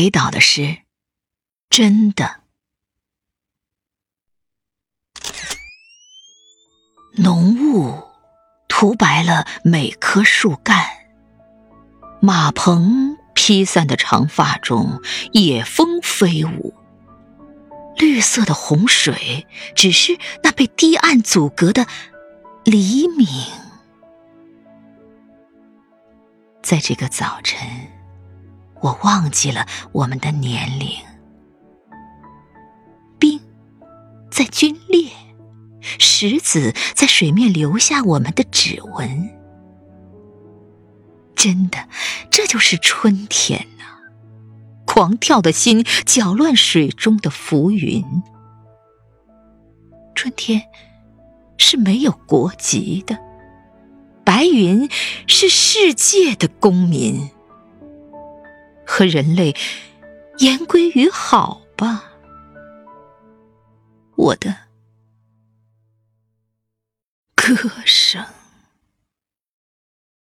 [0.00, 0.78] 北岛的诗，
[1.68, 2.40] 真的。
[7.18, 8.02] 浓雾
[8.66, 10.86] 涂白了每棵树干，
[12.18, 15.02] 马棚披散的长发中，
[15.34, 16.72] 野蜂飞舞。
[17.98, 21.86] 绿色的洪水，只是那被堤岸阻隔的
[22.64, 23.28] 黎明。
[26.62, 27.60] 在这个早晨，
[28.80, 30.88] 我忘记了我们的年龄。
[33.18, 33.40] 冰
[34.30, 35.10] 在皲裂，
[35.98, 39.30] 石子在水面留下我们的指纹。
[41.34, 41.88] 真的，
[42.30, 43.84] 这就是春天呐！
[44.86, 48.04] 狂跳的心搅乱水中的浮云。
[50.14, 50.62] 春天
[51.56, 53.18] 是没有国籍的。
[54.22, 54.88] 白云
[55.26, 57.30] 是世界的公民，
[58.90, 59.54] 和人类
[60.38, 62.10] 言归于好吧，
[64.16, 64.56] 我的
[67.36, 67.54] 歌
[67.86, 68.26] 声。